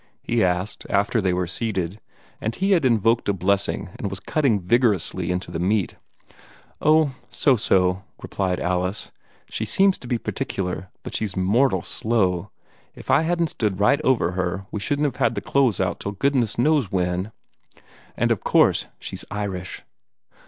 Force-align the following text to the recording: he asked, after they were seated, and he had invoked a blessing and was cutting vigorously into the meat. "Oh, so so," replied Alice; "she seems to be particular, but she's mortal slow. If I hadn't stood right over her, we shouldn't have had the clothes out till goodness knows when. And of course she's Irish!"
he 0.23 0.43
asked, 0.43 0.83
after 0.89 1.21
they 1.21 1.31
were 1.31 1.45
seated, 1.45 2.01
and 2.41 2.55
he 2.55 2.71
had 2.71 2.85
invoked 2.85 3.29
a 3.29 3.33
blessing 3.33 3.91
and 3.99 4.09
was 4.09 4.19
cutting 4.19 4.59
vigorously 4.59 5.29
into 5.29 5.51
the 5.51 5.59
meat. 5.59 5.95
"Oh, 6.81 7.13
so 7.29 7.55
so," 7.55 8.01
replied 8.19 8.59
Alice; 8.59 9.11
"she 9.47 9.63
seems 9.63 9.99
to 9.99 10.07
be 10.07 10.17
particular, 10.17 10.89
but 11.03 11.13
she's 11.15 11.35
mortal 11.35 11.83
slow. 11.83 12.49
If 12.95 13.11
I 13.11 13.21
hadn't 13.21 13.49
stood 13.51 13.79
right 13.79 14.01
over 14.03 14.31
her, 14.31 14.65
we 14.71 14.79
shouldn't 14.79 15.05
have 15.05 15.17
had 15.17 15.35
the 15.35 15.39
clothes 15.39 15.79
out 15.79 15.99
till 15.99 16.13
goodness 16.13 16.57
knows 16.57 16.91
when. 16.91 17.31
And 18.17 18.31
of 18.31 18.43
course 18.43 18.87
she's 18.99 19.23
Irish!" 19.29 19.83